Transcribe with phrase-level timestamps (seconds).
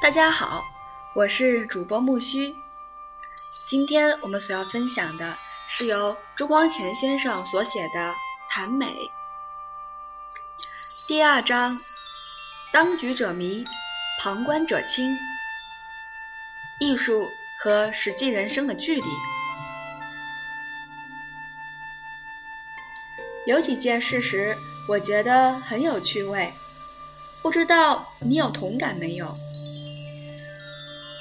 [0.00, 0.64] 大家好，
[1.14, 2.56] 我是主播木须。
[3.66, 5.36] 今天我们所要分享的
[5.66, 8.12] 是由朱光潜先生所写的
[8.48, 8.86] 《谈美》
[11.06, 11.78] 第二章：
[12.72, 13.66] 当局者迷，
[14.22, 15.18] 旁观者清。
[16.80, 17.28] 艺术
[17.58, 19.08] 和实际人生的距离。
[23.46, 24.56] 有几件事实，
[24.88, 26.54] 我觉得很有趣味，
[27.42, 29.36] 不知道你有同感没有？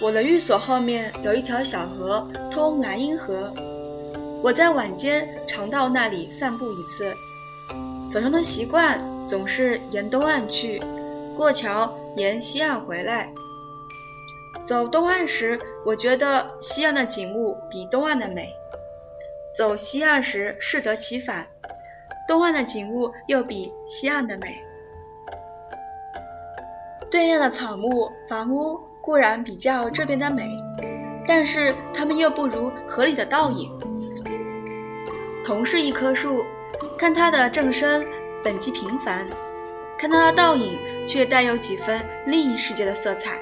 [0.02, 3.53] 我的寓所后面有一条小河，通莱茵河。
[4.41, 7.13] 我在晚间常到那里散步一次。
[8.09, 10.81] 早上的习惯总是沿东岸去，
[11.35, 13.34] 过桥沿西岸回来。
[14.63, 18.45] 走东岸时，我觉得西岸的景物比东岸的美；
[19.53, 21.47] 走西岸时，适得其反，
[22.25, 24.63] 东岸的景物又比西岸的美。
[27.11, 28.88] 对岸的草木、房屋。
[29.02, 30.49] 固然比较这边的美，
[31.28, 33.80] 但是它们又不如河里的倒影。
[35.44, 36.45] 同是一棵树，
[36.97, 38.05] 看它的正身
[38.44, 39.27] 本即平凡，
[39.97, 43.39] 看它的倒影却带有几分另一世界的色彩。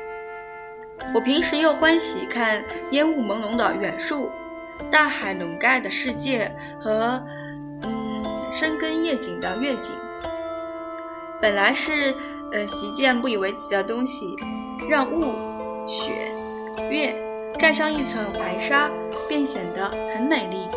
[1.14, 4.32] 我平时又欢喜看烟雾朦胧的远树，
[4.90, 7.24] 大海笼盖的世界和
[7.82, 9.94] 嗯深更夜景的月景。
[11.42, 12.16] 本来是
[12.52, 14.26] 呃习见不以为奇的东西，
[14.90, 15.34] 让雾。
[15.88, 16.12] 雪、
[16.92, 17.16] 月
[17.58, 18.92] 盖上一层白纱，
[19.30, 20.68] 便显得很美丽。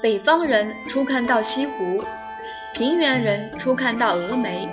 [0.00, 2.02] 北方人初看到西湖，
[2.72, 4.66] 平原人初看到峨眉。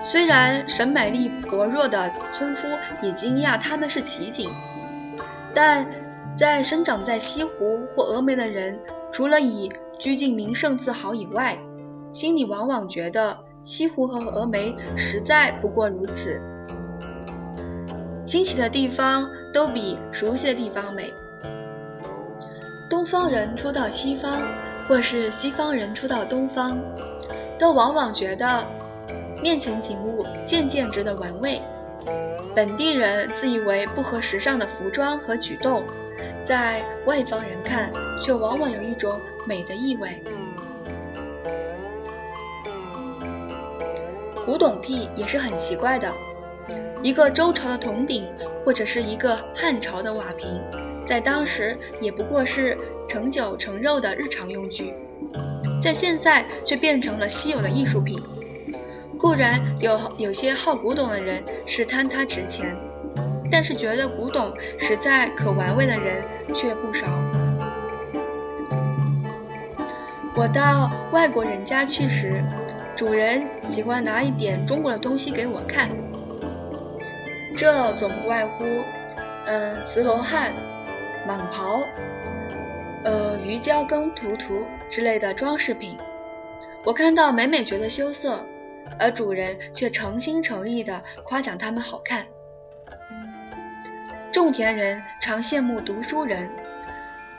[0.00, 2.68] 虽然审美力薄弱的村夫
[3.02, 4.48] 也惊讶他们是奇景，
[5.52, 5.90] 但
[6.36, 8.78] 在生长在西湖或峨眉的人，
[9.10, 11.58] 除了以居近名胜自豪以外，
[12.12, 13.43] 心里往往觉得。
[13.64, 16.38] 西湖和峨眉实在不过如此。
[18.26, 21.12] 新奇的地方都比熟悉的地方美。
[22.90, 24.42] 东方人初到西方，
[24.86, 26.78] 或是西方人初到东方，
[27.58, 28.66] 都往往觉得
[29.42, 31.62] 面前景物渐渐值得玩味。
[32.54, 35.82] 本地人自以为不合时尚的服装和举动，
[36.42, 37.90] 在外方人看
[38.20, 40.22] 却往往有一种美的意味。
[44.44, 46.12] 古董癖也是很奇怪的，
[47.02, 48.28] 一个周朝的铜鼎，
[48.64, 50.46] 或者是一个汉朝的瓦瓶，
[51.04, 52.76] 在当时也不过是
[53.08, 54.92] 盛酒盛肉的日常用具，
[55.80, 58.22] 在现在却变成了稀有的艺术品。
[59.18, 62.76] 固然有有些好古董的人是贪它值钱，
[63.50, 66.22] 但是觉得古董实在可玩味的人
[66.52, 67.06] 却不少。
[70.36, 72.44] 我到外国人家去时。
[72.96, 75.90] 主人喜欢拿一点中国的东西给我看，
[77.56, 78.64] 这总不外乎，
[79.46, 80.52] 嗯，瓷罗汉、
[81.26, 81.82] 蟒袍、
[83.04, 85.98] 呃，鱼胶羹、图图之类的装饰品。
[86.84, 88.46] 我看到每每觉得羞涩，
[89.00, 92.26] 而主人却诚心诚意地夸奖他们好看。
[94.30, 96.48] 种田人常羡慕读书人，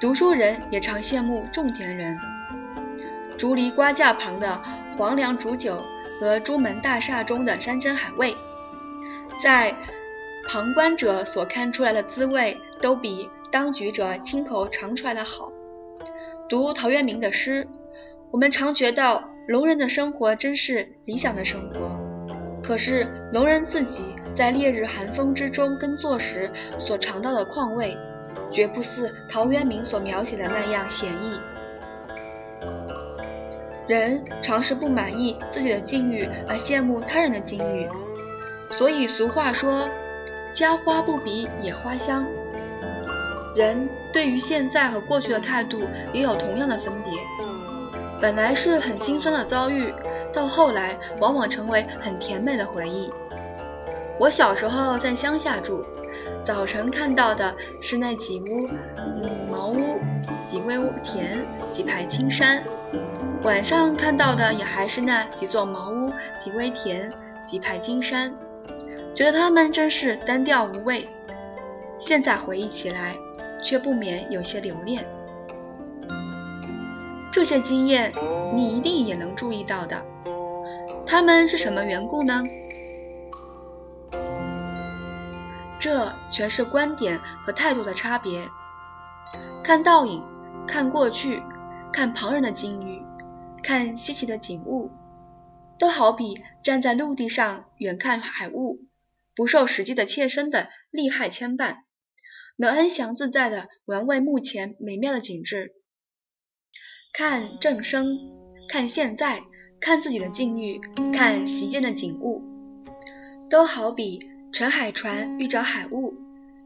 [0.01, 2.19] 读书人也常羡慕种田人。
[3.37, 4.61] 竹篱瓜架旁的。
[4.97, 5.83] 黄粱煮酒
[6.19, 8.35] 和朱门大厦中的山珍海味，
[9.38, 9.75] 在
[10.47, 15.51] 旁观者所看出来的滋味，都比当局者亲口尝出来的好。
[16.47, 17.67] 读陶渊明的诗，
[18.31, 22.00] 我们常觉得聋人的生活真是理想的生活。
[22.63, 27.97] 可是聋人自己在烈日寒风之中耕作时所尝到的况味，
[28.50, 31.39] 绝不似陶渊明所描写的那样显逸。
[33.88, 37.88] 人常是不满意自己的境遇而羡慕他人的境遇，
[38.72, 39.88] 所以俗话说
[40.53, 42.25] “家花不比野花香”。
[43.56, 45.81] 人对于现在和过去的态度
[46.12, 47.13] 也有同样的分别。
[48.19, 49.94] 本来是很心酸的遭遇，
[50.34, 53.11] 到后来往往成为很甜美的回忆。
[54.17, 55.85] 我小时候在乡下住，
[56.41, 58.67] 早晨看到的是那几屋
[59.52, 59.99] 茅屋、
[60.43, 62.64] 几微田、几排青山。
[63.45, 67.13] 晚上看到的也还是那几座茅屋、几微田、
[67.45, 68.35] 几排金山，
[69.13, 71.07] 觉得他们真是单调无味。
[71.99, 73.15] 现在回忆起来，
[73.61, 75.05] 却不免有些留恋。
[77.31, 78.11] 这些经验，
[78.55, 80.03] 你一定也能注意到的。
[81.05, 82.43] 他们是什么缘故呢？
[85.77, 88.41] 这全是观点和态度的差别。
[89.63, 90.23] 看倒影，
[90.65, 91.43] 看过去，
[91.93, 93.04] 看旁人的境遇。
[93.66, 94.91] 看稀奇的景物，
[95.79, 98.85] 都好比站在陆地上远看海雾，
[99.35, 101.78] 不受实际的切身的利害牵绊，
[102.58, 105.73] 能安详自在地玩味目前美妙的景致。
[107.12, 108.20] 看正生，
[108.70, 109.41] 看现在，
[109.79, 110.79] 看自己的境遇，
[111.12, 112.44] 看席间的景物，
[113.50, 116.14] 都好比乘海船遇着海雾，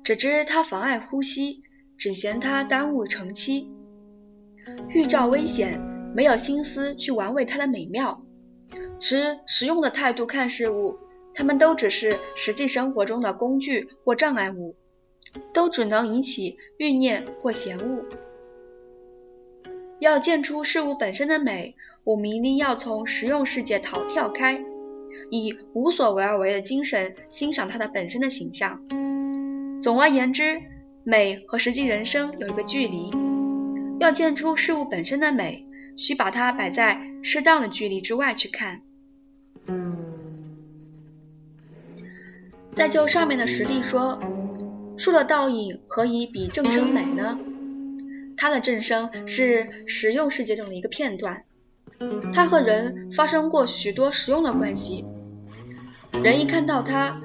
[0.04, 1.63] 只知它妨碍呼吸，
[1.98, 3.74] 只嫌它耽误乘期。
[4.90, 5.81] 预兆危险，
[6.15, 8.23] 没有心思去玩味它的美妙。
[9.00, 10.97] 持实用的态度看事物，
[11.33, 14.75] 它们都只是实际生活中的工具或障碍物，
[15.53, 18.06] 都只能引起欲念或嫌恶。
[20.00, 24.63] 要见出事物本身的美，我们一定要从实用世界逃跳开，
[25.31, 28.85] 以无所为而为的精神欣赏它的本身的形象。
[29.81, 30.62] 总而言之，
[31.03, 33.12] 美和实际人生有一个距离。
[34.00, 35.67] 要见出事物本身的美，
[36.00, 38.81] 需把它摆在适当的距离之外去看。
[42.74, 44.22] 再就上面的实例说，
[44.98, 47.38] 树的倒影何以比正声美呢？
[48.38, 51.44] 它的正声是实用世界中的一个片段，
[52.31, 55.04] 它和人发生过许多实用的关系。
[56.24, 57.22] 人一看到它，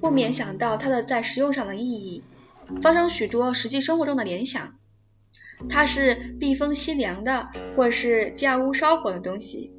[0.00, 2.22] 不免想到它的在实用上的意义，
[2.82, 4.74] 发生许多实际生活中的联想。
[5.68, 9.74] 它是避风吸凉的，或是架屋烧火的东西。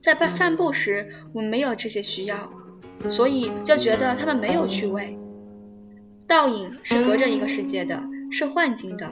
[0.00, 2.52] 在散步时，我们没有这些需要，
[3.08, 5.18] 所以就觉得它们没有趣味。
[6.26, 9.10] 倒影是隔着一个世界的，是幻境的，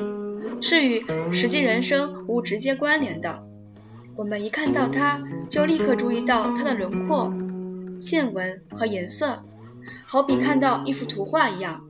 [0.60, 3.44] 是与实际人生无直接关联的。
[4.16, 7.32] 我们一看到它，就立刻注意到它的轮廓、
[7.98, 9.44] 线纹和颜色，
[10.04, 11.86] 好比看到一幅图画一样。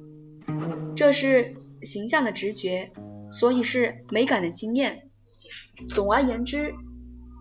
[0.94, 2.92] 这是形象的直觉。
[3.30, 5.08] 所以是美感的经验。
[5.88, 6.74] 总而言之，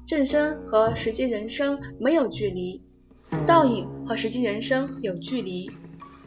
[0.07, 2.81] 正身和实际人生没有距离，
[3.45, 5.69] 倒影和实际人生有距离，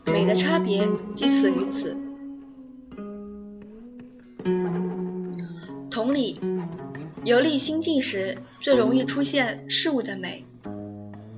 [0.05, 1.97] 美的差别即此于此。
[5.91, 6.38] 同理，
[7.25, 10.44] 游历心境时最容易出现事物的美。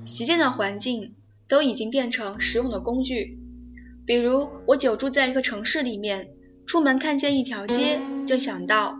[0.05, 1.13] 习见的环境
[1.47, 3.37] 都已经变成实用的工具，
[4.05, 6.29] 比如我久住在一个城市里面。
[6.67, 8.99] 出门看见一条街，就想到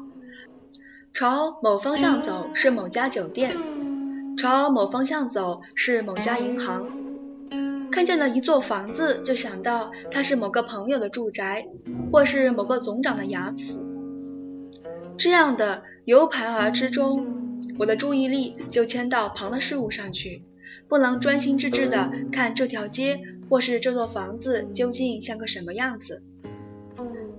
[1.13, 3.57] 朝某方向走是某家酒店，
[4.37, 6.87] 朝某方向走是某家银行。
[7.91, 11.67] 看见了一座房子，就想到它是某个朋友的住宅，
[12.11, 13.83] 或是某个总长的衙府。
[15.17, 20.43] 这样的由盘而之中，我的注意力就迁到旁的事物上去，
[20.89, 26.21] 不能专心致志地看这条街或是这座房子究竟像个什么样子。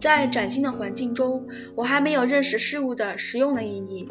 [0.06, 4.08] 在崭新的环境中，我还没有认识事物的实用的意义，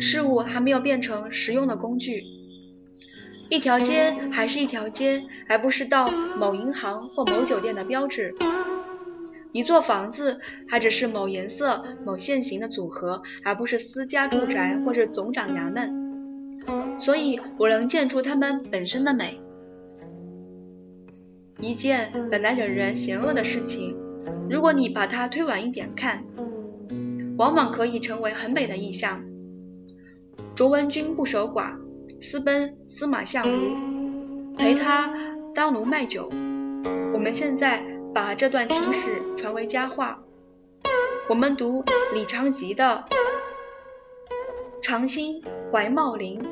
[0.00, 2.24] 事物还没有变成实用的工具。
[3.48, 8.34] 一条街还是一条街，而不是到某银行或某酒店的标志。
[9.52, 16.98] 一座房子还只是某颜色、某线型的组合，而不是私家住宅或是总长衙门。
[16.98, 19.40] 所以，我能见出它们本身的美。
[21.60, 24.09] 一件本来惹人嫌恶的事情。
[24.48, 26.24] 如果你把它推晚一点看，
[27.38, 29.24] 往往可以成为很美的意象。
[30.54, 31.78] 卓文君不守寡，
[32.20, 35.10] 私奔司马相如，陪他
[35.54, 36.30] 当奴卖酒。
[37.14, 37.84] 我们现在
[38.14, 40.22] 把这段情史传为佳话。
[41.28, 43.04] 我们读李昌吉的
[44.82, 46.44] “长兴怀茂林，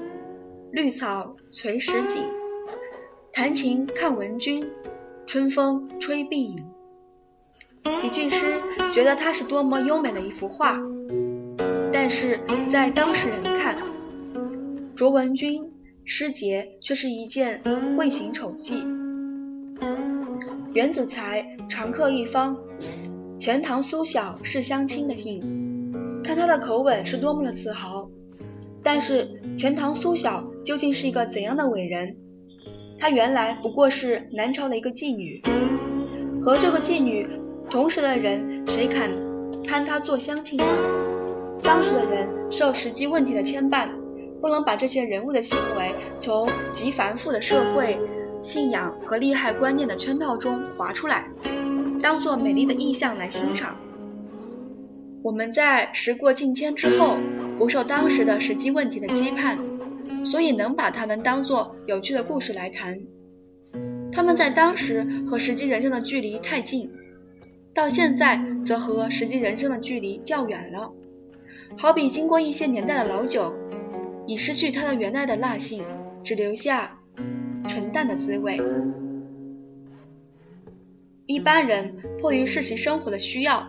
[0.71, 2.23] 绿草垂石井，
[3.33, 4.71] 弹琴看文君，
[5.27, 6.71] 春风吹碧影。”
[7.97, 8.61] 几句诗，
[8.93, 10.81] 觉得它是多么优美的一幅画，
[11.93, 13.77] 但是在当事人看，
[14.95, 15.73] 卓文君
[16.05, 17.63] 诗节却是一件
[17.97, 18.83] 会行丑迹。
[20.75, 22.57] 袁子才常客一方，
[23.39, 25.93] 钱塘苏小是相亲的信，
[26.23, 28.11] 看他的口吻是多么的自豪。
[28.83, 32.17] 但是钱塘苏小究竟是一个怎样的伟人？
[32.99, 35.43] 她原来不过是南朝的一个妓女，
[36.43, 37.29] 和这个妓女。
[37.71, 39.11] 同时的人，谁肯
[39.65, 40.65] 攀他做乡亲呢？
[41.63, 43.91] 当时的人受实际问题的牵绊，
[44.41, 48.01] 不能把这些人物的行为从极繁复的社会
[48.41, 51.31] 信仰和利害观念的圈套中划出来，
[52.01, 53.77] 当做美丽的意象来欣赏。
[55.23, 57.19] 我们在时过境迁之后，
[57.59, 59.59] 不受当时的实际问题的羁绊，
[60.25, 63.01] 所以能把他们当做有趣的故事来谈。
[64.11, 66.91] 他们在当时和实际人生的距离太近。
[67.79, 70.91] 到现在，则和实际人生的距离较远了，
[71.77, 73.55] 好比经过一些年代的老酒，
[74.27, 75.85] 已失去它的原来的辣性，
[76.25, 76.99] 只留下
[77.69, 78.61] 纯淡的滋味。
[81.27, 83.69] 一般人迫于世俗生活的需要，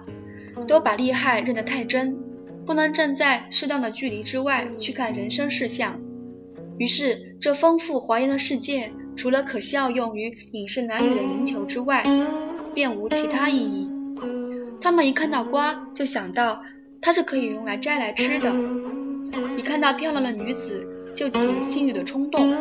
[0.67, 2.17] 都把利害认得太真，
[2.65, 6.01] 不能站在适当的距离之外去看人生事项。
[6.79, 12.03] 于是，这丰富华严的世界，除了可效用于影视男女的营求之外，
[12.73, 13.88] 便无其他意义。
[14.81, 16.63] 他们一看到瓜，就想到
[17.01, 18.51] 它是可以用来摘来吃的；
[19.57, 22.55] 一看到漂亮的女子，就起性欲的冲动。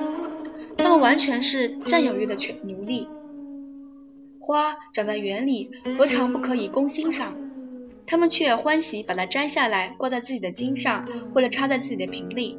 [0.76, 3.08] 他们完全是占有欲的奴隶。
[4.40, 7.36] 花长在园里，何尝不可以供欣赏？
[8.06, 12.58] 他们却欢喜把它摘下来，挂在自己的茎上，或者插在自己的瓶里。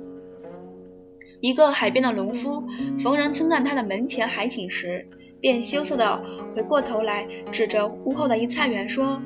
[1.42, 2.68] 一个海边的农夫，
[3.00, 5.08] 逢人称赞他的门前海景时，
[5.42, 6.24] 便羞涩地
[6.56, 9.22] 回过头来，指着屋后的一菜园说：“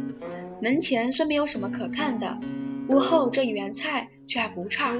[0.62, 2.40] 门前虽没有什么可看的，
[2.90, 4.94] 屋后这一园菜却还不差。”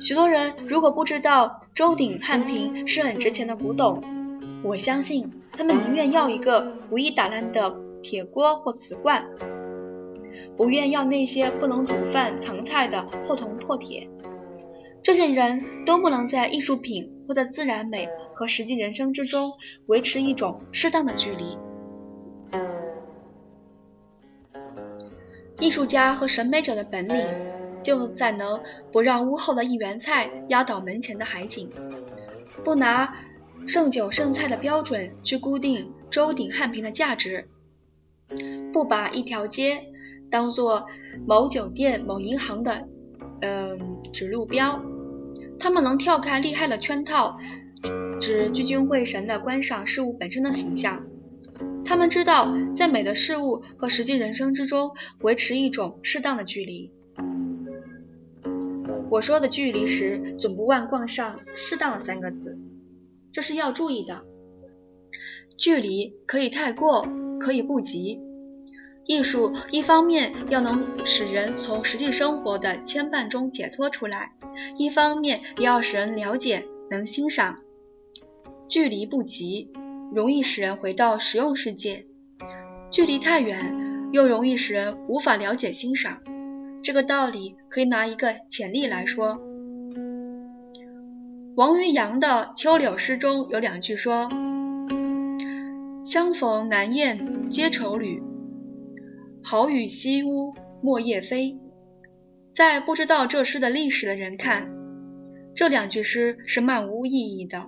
[0.00, 4.02] 许多人如果不知道周鼎汉瓶是很值钱的古董，
[4.64, 9.28] 我相信他们宁愿要一个不易打烂的铁锅或瓷罐，
[10.56, 14.08] 不愿要那些不能煮饭藏菜的破铜破铁。
[15.04, 19.52] 这些人都不能在艺术品或在自然美和实际人生之中
[19.84, 21.58] 维持一种适当的距离。
[25.60, 27.22] 艺术家和审美者的本领
[27.82, 31.70] 就在能不让屋后的一园菜压倒门前的海景，
[32.64, 33.14] 不拿
[33.66, 37.46] 剩酒剩菜的标准去固定周鼎汉瓶的价值，
[38.72, 39.92] 不把一条街
[40.30, 40.86] 当做
[41.26, 42.88] 某酒店、某银行的
[43.42, 44.82] 嗯指路标。
[45.58, 47.38] 他们能跳开厉害的圈套，
[48.20, 51.06] 只聚精会神地观赏事物本身的形象。
[51.84, 56.90] 他们知道，在美的事物和实际人生之中维持一种适当的距离。
[59.10, 62.58] 我说的距离时，总不忘冠上“适当”的三个字，
[63.30, 64.24] 这是要注意的。
[65.56, 67.06] 距离可以太过，
[67.38, 68.20] 可以不及。
[69.06, 74.32] 艺术一方面要能使人从实际生活的牵绊中解脱出来，
[74.78, 77.58] 一方面也要使人了解、能欣赏。
[78.66, 79.70] 距离不及，
[80.12, 82.06] 容易使人回到实用世界；
[82.90, 86.22] 距离太远，又容易使人无法了解欣赏。
[86.82, 89.38] 这个道理可以拿一个潜例来说。
[91.56, 94.28] 王渔洋的《秋柳》诗中有两句说
[96.04, 98.22] ：“相逢难宴皆愁侣。”
[99.46, 101.60] 好雨西屋莫夜飞，
[102.54, 104.74] 在不知道这诗的历史的人看，
[105.54, 107.66] 这两句诗是漫无意义的。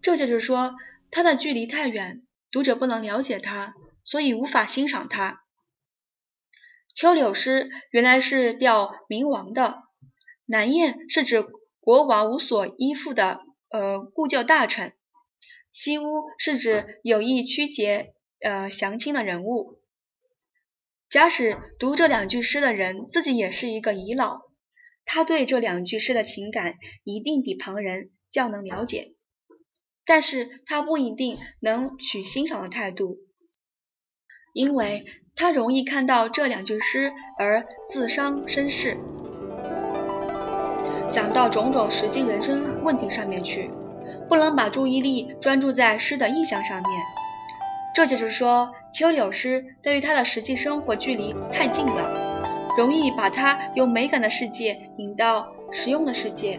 [0.00, 0.76] 这就是说，
[1.10, 5.42] 它的距离太远，读者不能了解它，所以无法欣赏它。
[6.94, 9.82] 秋柳诗原来是吊明王的，
[10.46, 11.44] 南燕是指
[11.80, 14.92] 国王无所依附的呃故旧大臣，
[15.72, 19.81] 西屋是指有意曲解呃降清的人物。
[21.12, 24.40] 假使读这两句诗的人自己也是一个遗老，
[25.04, 29.12] 他对这两句诗的情感一定比旁人较能了解，
[30.06, 33.18] 但是他不一定能取欣赏的态度，
[34.54, 35.04] 因为
[35.34, 38.96] 他容易看到这两句诗而自伤身世，
[41.06, 43.70] 想到种种实际人生问题上面去，
[44.30, 46.90] 不能把注意力专注在诗的意象上面。
[47.94, 56.58] 这就是说，秋柳诗对于他的实际生活距离太近了，容易把他由美感的世界引到实用的世界。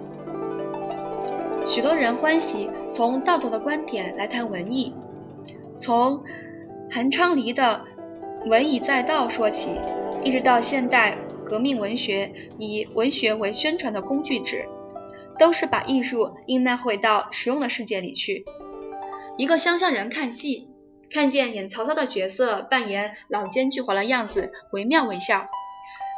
[1.65, 4.93] 许多人欢喜从道德的观点来谈文艺，
[5.75, 6.23] 从
[6.91, 7.85] 韩昌黎的
[8.49, 9.79] 《文以载道》说起，
[10.23, 14.65] 一直到现代革命文学以文学为宣传的工具纸，
[15.39, 18.45] 都是把艺术应纳回到实用的世界里去。
[19.37, 20.69] 一个乡下人看戏。
[21.13, 25.47] 看见演曹操的角色扮演老奸巨猾的样子，惟妙惟肖，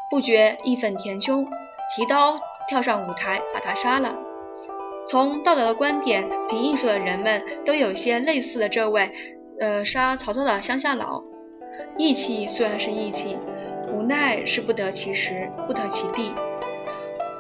[0.10, 1.46] 不觉义愤填胸，
[1.96, 4.18] 提刀跳上舞台把他杀了。
[5.06, 9.12] 从道德的观点评艺术的人们都有些类似的这位，
[9.60, 11.24] 呃，杀曹操的乡下佬。
[11.98, 13.38] 义气虽然是义气，
[13.92, 16.34] 无奈是不得其时，不得其地。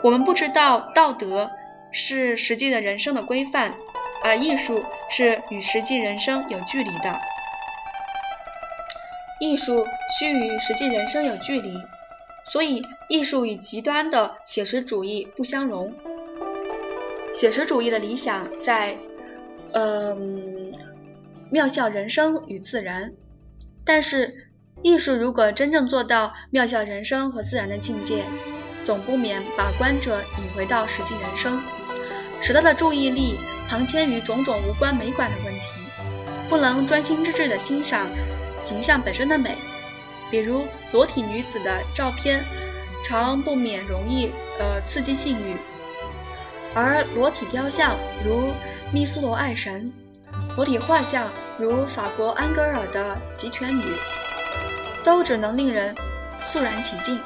[0.03, 1.51] 我们不知道道德
[1.91, 3.75] 是实际的人生的规范，
[4.21, 7.17] 而艺术是与实际人生有距离的。
[9.39, 9.85] 艺术
[10.17, 11.77] 需与实际人生有距离，
[12.45, 15.93] 所以艺术与极端的写实主义不相容。
[17.33, 18.97] 写实主义的理想在，
[19.73, 20.71] 嗯，
[21.51, 23.13] 妙效人生与自然。
[23.83, 24.47] 但是
[24.81, 28.23] 艺术如果真正做到妙效人生和自然的境界，
[28.83, 31.61] 总不免把观者引回到实际人生，
[32.39, 33.35] 使他的注意力
[33.67, 35.67] 旁迁于种种无关美感的问题，
[36.49, 38.09] 不能专心致志地欣赏
[38.59, 39.55] 形象本身的美。
[40.31, 42.43] 比如裸体女子的照片，
[43.03, 45.55] 常不免容易呃刺激性欲；
[46.73, 47.95] 而裸体雕像，
[48.25, 48.51] 如
[48.91, 49.91] 密斯罗爱神；
[50.55, 53.83] 裸体画像，如法国安格尔的极权女，
[55.03, 55.95] 都只能令人
[56.41, 57.21] 肃然起敬。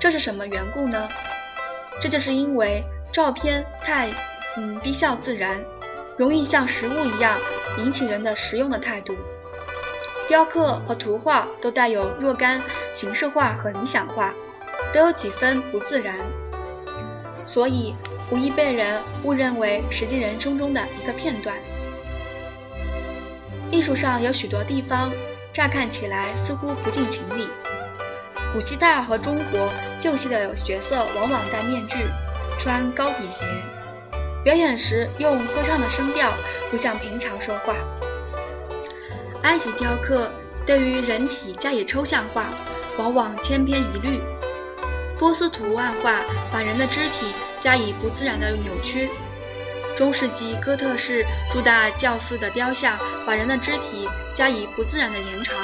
[0.00, 1.08] 这是什么缘故呢？
[2.00, 4.08] 这就是因为照片太
[4.56, 5.62] 嗯低效自然，
[6.16, 7.38] 容易像实物一样
[7.78, 9.14] 引起人的实用的态度。
[10.32, 14.32] 雕刻和图画都带有若干形式化和理想化，
[14.90, 16.16] 都有几分不自然，
[17.44, 17.94] 所以
[18.30, 21.54] 无易被人误认为实际人生中的一个片段。
[23.70, 25.12] 艺术上有许多地方，
[25.52, 27.46] 乍看起来似乎不近情理。
[28.54, 32.06] 古希腊和中国旧戏的角色往往戴面具，
[32.58, 33.44] 穿高底鞋，
[34.42, 36.32] 表演时用歌唱的声调，
[36.70, 37.74] 不像平常说话。
[39.42, 40.32] 埃及雕刻
[40.64, 42.46] 对于人体加以抽象化，
[42.96, 44.20] 往往千篇一律；
[45.18, 46.20] 波斯图案画
[46.52, 47.26] 把人的肢体
[47.58, 49.08] 加以不自然的扭曲；
[49.96, 52.96] 中世纪哥特式诸大教寺的雕像
[53.26, 55.56] 把人的肢体加以不自然的延长。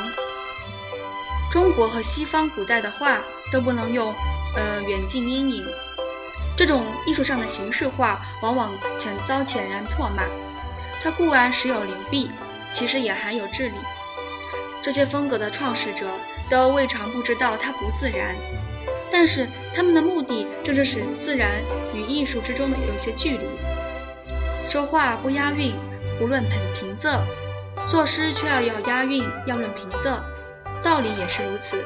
[1.50, 4.12] 中国和西方古代的画都不能用
[4.54, 5.64] 呃远近阴影，
[6.56, 10.24] 这种艺术上的形式化往往潜遭遣然唾骂。
[11.00, 12.30] 它固然时有灵璧。
[12.72, 13.74] 其实也含有智力。
[14.82, 16.06] 这些风格的创始者
[16.48, 18.36] 都未尝不知道它不自然，
[19.10, 21.62] 但是他们的目的正是使自然
[21.94, 23.46] 与艺术之中的有些距离。
[24.64, 25.74] 说话不押韵，
[26.18, 27.18] 不论平平仄；
[27.86, 30.20] 作诗却要要押韵，要论平仄。
[30.82, 31.84] 道理也是如此。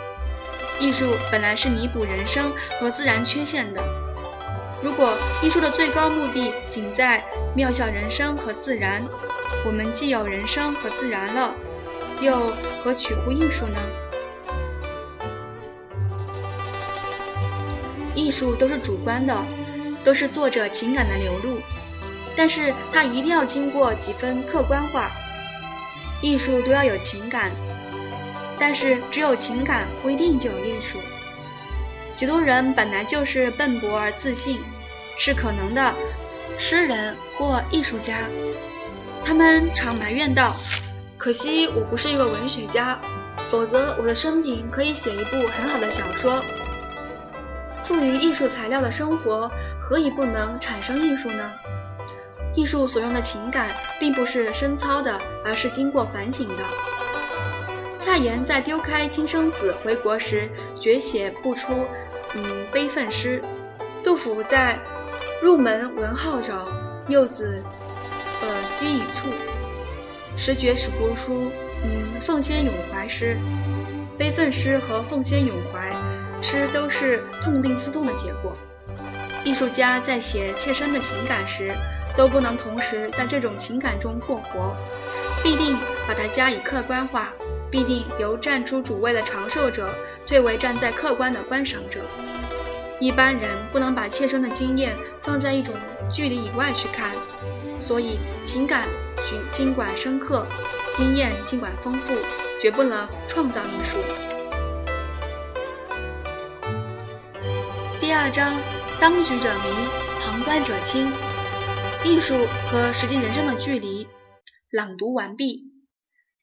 [0.79, 3.83] 艺术本来是弥补人生和自然缺陷的。
[4.83, 7.25] 如果艺术的最高目的仅在
[7.55, 9.07] 妙效人生和自然，
[9.65, 11.55] 我们既有人生和自然了，
[12.21, 13.79] 又何取乎艺术呢？
[18.15, 19.37] 艺术都是主观的，
[20.05, 21.61] 都是作者情感的流露，
[22.37, 25.11] 但是它一定要经过几分客观化。
[26.21, 27.51] 艺术都要有情感，
[28.59, 30.99] 但是只有情感不一定就有艺术。
[32.13, 34.61] 许多人本来就是笨拙而自信，
[35.17, 35.95] 是可能的，
[36.59, 38.19] 诗人或艺术家。
[39.25, 40.55] 他们常埋怨道
[41.17, 43.01] ：“可惜我不是一个文学家，
[43.49, 46.43] 否则我的生平可以写一部很好的小说。”
[47.85, 51.51] 富于艺术材料的生活，何以不能产生艺术呢？
[52.55, 56.63] 艺术所用的情感，并不是深操的，而是经过反省的。
[57.99, 61.87] 蔡妍在丢开亲生子回国时，绝写不出
[62.35, 63.41] 嗯悲愤诗；
[64.05, 64.79] 杜甫在
[65.41, 66.69] 入门闻号扰，
[67.09, 67.63] 幼子。
[68.43, 69.33] 呃，饥已促，
[70.37, 71.51] 时觉始不出，
[71.85, 73.39] 嗯，奉先咏怀诗，
[74.19, 75.91] 悲愤诗和奉先咏怀
[76.43, 78.57] 诗都是痛定思痛的结果。
[79.45, 81.73] 艺术家在写切身的情感时，
[82.17, 84.77] 都不能同时在这种情感中过活，
[85.43, 87.33] 必定把它加以客观化，
[87.71, 89.95] 必定由站出主位的长寿者
[90.27, 92.01] 退为站在客观的观赏者。
[93.01, 95.75] 一般人不能把切身的经验放在一种
[96.13, 97.17] 距离以外去看。
[97.83, 98.89] 所以，情感
[99.25, 100.47] 尽尽管深刻，
[100.95, 102.15] 经验尽管丰富，
[102.61, 103.99] 绝不能创造艺术。
[107.99, 108.57] 第二章：
[109.01, 109.69] 当局者迷，
[110.21, 111.11] 旁观者清。
[112.05, 112.35] 艺术
[112.69, 114.07] 和实际人生的距离。
[114.71, 115.65] 朗读完毕，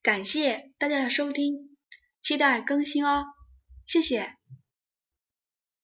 [0.04, 1.78] 感谢大家的收听，
[2.22, 3.24] 期待更新哦，
[3.86, 4.39] 谢谢。